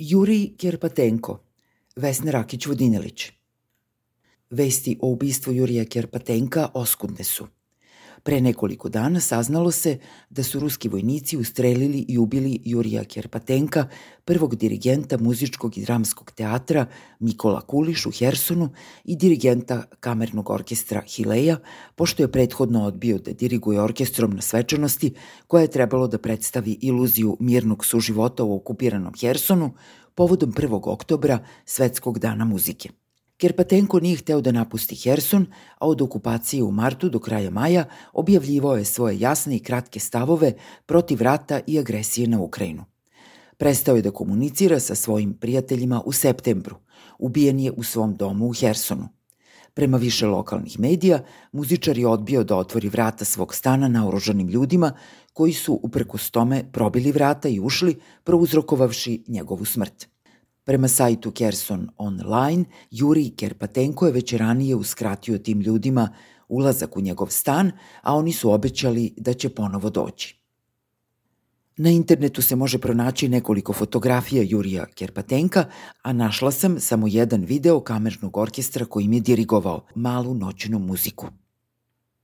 Jurij 0.00 0.54
Kerpatenko, 0.56 1.44
Vesna 1.96 2.30
Rakić-Vodinelić. 2.30 3.32
Vesti 4.50 4.98
o 5.00 5.08
ubistvu 5.08 5.52
Jurija 5.52 5.84
Kerpatenka 5.84 6.70
oskudne 6.74 7.24
su– 7.24 7.46
Pre 8.22 8.40
nekoliko 8.40 8.88
dana 8.88 9.20
saznalo 9.20 9.70
se 9.70 9.98
da 10.30 10.42
su 10.42 10.60
ruski 10.60 10.88
vojnici 10.88 11.36
ustrelili 11.36 12.04
i 12.08 12.18
ubili 12.18 12.60
Jurija 12.64 13.04
Kerpatenka, 13.04 13.86
prvog 14.24 14.56
dirigenta 14.56 15.18
muzičkog 15.18 15.78
i 15.78 15.84
dramskog 15.84 16.32
teatra 16.32 16.86
Mikola 17.18 17.60
Kuliš 17.60 18.06
u 18.06 18.10
Hersonu 18.10 18.70
i 19.04 19.16
dirigenta 19.16 19.82
kamernog 20.00 20.50
orkestra 20.50 21.02
Hileja, 21.08 21.56
pošto 21.96 22.22
je 22.22 22.32
prethodno 22.32 22.84
odbio 22.84 23.18
da 23.18 23.32
diriguje 23.32 23.80
orkestrom 23.80 24.30
na 24.30 24.42
svečanosti 24.42 25.14
koja 25.46 25.62
je 25.62 25.70
trebalo 25.70 26.08
da 26.08 26.18
predstavi 26.18 26.78
iluziju 26.80 27.36
mirnog 27.40 27.86
suživota 27.86 28.44
u 28.44 28.56
okupiranom 28.56 29.12
Hersonu 29.20 29.74
povodom 30.14 30.52
1. 30.52 30.80
oktobra, 30.84 31.38
Svetskog 31.64 32.18
dana 32.18 32.44
muzike. 32.44 32.88
Kerpatenko 33.38 34.00
nije 34.00 34.16
hteo 34.16 34.40
da 34.40 34.52
napusti 34.52 34.96
Herson, 34.96 35.46
a 35.78 35.86
od 35.86 36.02
okupacije 36.02 36.62
u 36.62 36.70
martu 36.70 37.08
do 37.08 37.18
kraja 37.18 37.50
maja 37.50 37.84
objavljivao 38.12 38.76
je 38.76 38.84
svoje 38.84 39.20
jasne 39.20 39.56
i 39.56 39.62
kratke 39.62 40.00
stavove 40.00 40.52
protiv 40.86 41.22
rata 41.22 41.60
i 41.66 41.78
agresije 41.78 42.28
na 42.28 42.40
Ukrajinu. 42.40 42.84
Prestao 43.56 43.96
je 43.96 44.02
da 44.02 44.10
komunicira 44.10 44.80
sa 44.80 44.94
svojim 44.94 45.34
prijateljima 45.34 46.02
u 46.04 46.12
septembru. 46.12 46.76
Ubijen 47.18 47.60
je 47.60 47.72
u 47.72 47.82
svom 47.82 48.16
domu 48.16 48.48
u 48.48 48.52
Hersonu. 48.52 49.08
Prema 49.74 49.96
više 49.96 50.26
lokalnih 50.26 50.80
medija, 50.80 51.24
muzičar 51.52 51.98
je 51.98 52.06
odbio 52.06 52.44
da 52.44 52.56
otvori 52.56 52.88
vrata 52.88 53.24
svog 53.24 53.54
stana 53.54 53.88
naoružanim 53.88 54.48
ljudima 54.48 54.92
koji 55.32 55.52
su 55.52 55.80
uprkos 55.82 56.30
tome 56.30 56.64
probili 56.72 57.12
vrata 57.12 57.48
i 57.48 57.60
ušli, 57.60 58.00
prouzrokovavši 58.24 59.24
njegovu 59.28 59.64
smrt. 59.64 60.08
Prema 60.68 60.88
sajtu 60.88 61.30
Kerson 61.30 61.88
Online, 61.96 62.64
Juri 62.90 63.30
Kerpatenko 63.30 64.06
je 64.06 64.12
već 64.12 64.32
ranije 64.32 64.74
uskratio 64.74 65.38
tim 65.38 65.60
ljudima 65.60 66.08
ulazak 66.48 66.96
u 66.96 67.00
njegov 67.00 67.28
stan, 67.30 67.72
a 68.02 68.14
oni 68.14 68.32
su 68.32 68.50
obećali 68.50 69.14
da 69.16 69.32
će 69.32 69.48
ponovo 69.48 69.90
doći. 69.90 70.36
Na 71.76 71.90
internetu 71.90 72.42
se 72.42 72.56
može 72.56 72.78
pronaći 72.78 73.28
nekoliko 73.28 73.72
fotografija 73.72 74.42
Jurija 74.46 74.86
Kerpatenka, 74.86 75.64
a 76.02 76.12
našla 76.12 76.50
sam 76.50 76.80
samo 76.80 77.06
jedan 77.06 77.44
video 77.44 77.80
kamernog 77.80 78.36
orkestra 78.36 78.84
kojim 78.84 79.12
je 79.12 79.20
dirigovao 79.20 79.86
malu 79.94 80.34
noćnu 80.34 80.78
muziku. 80.78 81.26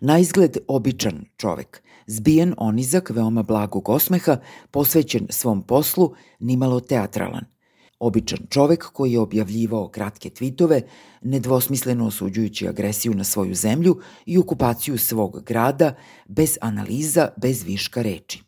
Na 0.00 0.18
izgled 0.18 0.56
običan 0.68 1.24
čovek, 1.36 1.82
zbijen 2.06 2.54
onizak 2.56 3.10
veoma 3.10 3.42
blagog 3.42 3.88
osmeha, 3.88 4.36
posvećen 4.70 5.26
svom 5.30 5.62
poslu, 5.62 6.14
nimalo 6.38 6.80
teatralan– 6.80 7.44
Običan 8.00 8.38
čovek 8.50 8.84
koji 8.84 9.12
je 9.12 9.20
objavljivao 9.20 9.88
kratke 9.88 10.30
tvitove, 10.30 10.82
nedvosmisleno 11.22 12.06
osuđujući 12.06 12.68
agresiju 12.68 13.14
na 13.14 13.24
svoju 13.24 13.54
zemlju 13.54 14.00
i 14.26 14.38
okupaciju 14.38 14.98
svog 14.98 15.42
grada, 15.46 15.94
bez 16.26 16.58
analiza, 16.60 17.28
bez 17.36 17.62
viška 17.62 18.02
reči. 18.02 18.42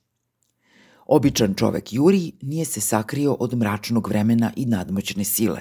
Običan 1.07 1.55
čovek 1.55 1.93
Juri 1.93 2.33
nije 2.43 2.65
se 2.65 2.81
sakrio 2.81 3.33
od 3.33 3.55
mračnog 3.55 4.09
vremena 4.09 4.53
i 4.57 4.67
nadmoćne 4.67 5.25
sile. 5.25 5.61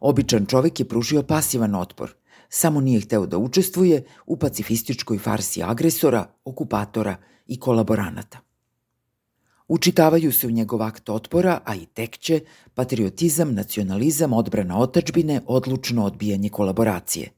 Običan 0.00 0.46
čovek 0.46 0.80
je 0.80 0.88
pružio 0.88 1.22
pasivan 1.22 1.74
otpor, 1.74 2.14
samo 2.48 2.80
nije 2.80 3.00
hteo 3.00 3.26
da 3.26 3.38
učestvuje 3.38 4.04
u 4.26 4.36
pacifističkoj 4.36 5.18
farsi 5.18 5.62
agresora, 5.62 6.26
okupatora 6.44 7.16
i 7.46 7.60
kolaboranata. 7.60 8.47
Učitavaju 9.68 10.32
se 10.32 10.46
u 10.46 10.50
njegov 10.50 10.82
akt 10.82 11.08
otpora, 11.08 11.60
a 11.64 11.74
i 11.74 11.86
tekće, 11.86 12.40
patriotizam, 12.74 13.54
nacionalizam, 13.54 14.32
odbrana 14.32 14.78
otačbine, 14.78 15.40
odlučno 15.46 16.04
odbijanje 16.04 16.48
kolaboracije. 16.48 17.30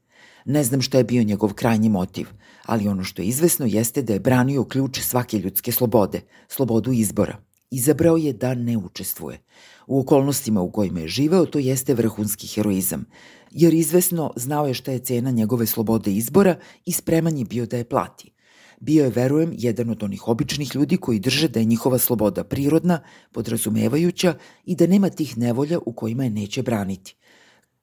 Ne 0.45 0.63
znam 0.63 0.81
šta 0.81 0.97
je 0.97 1.03
bio 1.03 1.23
njegov 1.23 1.53
krajnji 1.53 1.89
motiv, 1.89 2.27
ali 2.65 2.87
ono 2.87 3.03
što 3.03 3.21
je 3.21 3.27
izvesno 3.27 3.65
jeste 3.65 4.01
da 4.01 4.13
je 4.13 4.19
branio 4.19 4.63
ključ 4.63 4.99
svake 4.99 5.37
ljudske 5.37 5.71
slobode, 5.71 6.21
slobodu 6.47 6.91
izbora. 6.91 7.37
Izabrao 7.71 8.17
je 8.17 8.33
da 8.33 8.53
ne 8.53 8.77
učestvuje. 8.77 9.39
U 9.87 9.99
okolnostima 9.99 10.61
u 10.61 10.71
kojima 10.71 10.99
je 10.99 11.07
živeo 11.07 11.45
to 11.45 11.59
jeste 11.59 11.93
vrhunski 11.93 12.47
heroizam, 12.47 13.05
jer 13.51 13.73
izvesno 13.73 14.33
znao 14.35 14.67
je 14.67 14.73
šta 14.73 14.91
je 14.91 14.99
cena 14.99 15.31
njegove 15.31 15.65
slobode 15.65 16.11
izbora 16.11 16.55
i 16.85 16.91
spreman 16.91 17.37
je 17.37 17.45
bio 17.45 17.65
da 17.65 17.77
je 17.77 17.89
plati– 17.89 18.31
bio 18.81 19.03
je, 19.03 19.09
verujem, 19.09 19.53
jedan 19.57 19.89
od 19.89 20.03
onih 20.03 20.27
običnih 20.27 20.75
ljudi 20.75 20.97
koji 20.97 21.19
drže 21.19 21.47
da 21.47 21.59
je 21.59 21.65
njihova 21.65 21.97
sloboda 21.97 22.43
prirodna, 22.43 22.99
podrazumevajuća 23.31 24.35
i 24.65 24.75
da 24.75 24.87
nema 24.87 25.09
tih 25.09 25.37
nevolja 25.37 25.79
u 25.85 25.93
kojima 25.93 26.23
je 26.23 26.29
neće 26.29 26.63
braniti. 26.63 27.15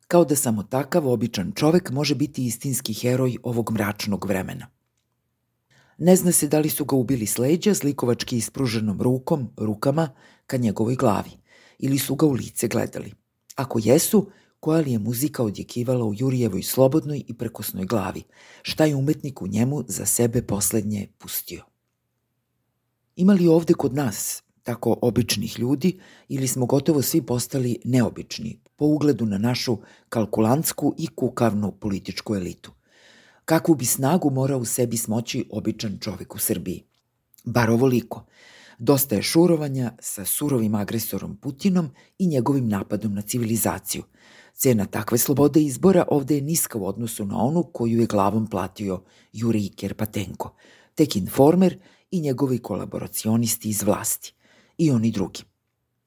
Kao 0.08 0.25
da 0.25 0.37
samo 0.37 0.62
takav 0.62 1.08
običan 1.08 1.53
čovek 1.54 1.91
može 1.91 2.14
biti 2.14 2.47
istinski 2.47 2.94
heroj 2.94 3.37
ovog 3.42 3.72
mračnog 3.72 4.25
vremena. 4.25 4.66
Ne 5.98 6.16
zna 6.16 6.32
se 6.32 6.48
da 6.48 6.58
li 6.58 6.70
su 6.70 6.84
ga 6.84 6.97
ubili 6.97 7.26
s 7.26 7.38
leđa, 7.38 7.75
zlikovački 7.75 8.37
ispruženom 8.37 9.03
rukom, 9.03 9.48
rukama, 9.56 10.08
ka 10.47 10.56
njegovoj 10.56 10.97
glavi, 10.97 11.31
ili 11.78 11.98
su 11.98 12.14
ga 12.14 12.26
u 12.26 12.32
lice 12.32 12.69
gledali. 12.69 13.12
Ako 13.56 13.81
jesu, 13.82 14.31
koja 14.60 14.80
li 14.80 14.92
je 14.92 14.98
muzika 14.98 15.42
odjekivala 15.42 16.04
u 16.04 16.14
Jurijevoj 16.14 16.62
slobodnoj 16.62 17.22
i 17.26 17.34
prekosnoj 17.34 17.84
glavi, 17.84 18.22
šta 18.62 18.84
je 18.84 18.96
umetnik 18.96 19.42
u 19.42 19.46
njemu 19.46 19.84
za 19.88 20.06
sebe 20.06 20.42
poslednje 20.42 21.08
pustio. 21.19 21.64
Ima 23.16 23.32
li 23.32 23.48
ovde 23.48 23.74
kod 23.74 23.94
nas 23.94 24.42
tako 24.62 24.98
običnih 25.02 25.58
ljudi 25.58 26.00
ili 26.28 26.48
smo 26.48 26.66
gotovo 26.66 27.02
svi 27.02 27.22
postali 27.22 27.78
neobični 27.84 28.60
po 28.76 28.86
ugledu 28.86 29.26
na 29.26 29.38
našu 29.38 29.78
kalkulantsku 30.08 30.94
i 30.98 31.06
kukavnu 31.06 31.72
političku 31.72 32.34
elitu? 32.34 32.72
Kakvu 33.44 33.75
bi 33.75 33.84
snagu 33.84 34.30
morao 34.30 34.58
u 34.58 34.64
sebi 34.64 34.96
smoći 34.96 35.48
običan 35.50 35.98
čovek 36.00 36.34
u 36.34 36.38
Srbiji? 36.38 36.88
Bar 37.48 37.70
ovoliko. 37.70 38.25
Dosta 38.78 39.14
je 39.14 39.22
šurovanja 39.22 39.92
sa 40.00 40.25
surovim 40.25 40.75
agresorom 40.75 41.36
Putinom 41.36 41.91
i 42.19 42.26
njegovim 42.26 42.69
napadom 42.69 43.14
na 43.14 43.22
civilizaciju– 43.22 44.03
Cena 44.59 44.86
takve 44.86 45.19
slobode 45.19 45.62
izbora 45.62 46.04
ovde 46.08 46.34
je 46.34 46.42
niska 46.42 46.78
u 46.78 46.87
odnosu 46.87 47.26
na 47.26 47.38
onu 47.38 47.62
koju 47.62 48.00
je 48.00 48.06
glavom 48.06 48.47
platio 48.47 49.03
Jurij 49.32 49.69
Kerpatenko, 49.76 50.54
tek 50.94 51.16
informer 51.16 51.78
i 52.10 52.20
njegovi 52.20 52.58
kolaboracionisti 52.58 53.69
iz 53.69 53.82
vlasti 53.82 54.34
i 54.78 54.91
oni 54.91 55.10
drugi. 55.10 55.42